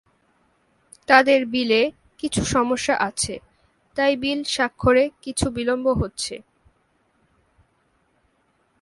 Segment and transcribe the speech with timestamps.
[1.07, 1.81] তাঁদের বিলে
[2.17, 3.35] কিছু সমস্যা আছে,
[3.95, 6.35] তাই বিল স্বাক্ষরে কিছু বিলম্ব হচ্ছে।